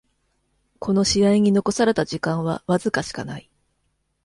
[0.79, 3.51] この試合に残された時間はわずかしかない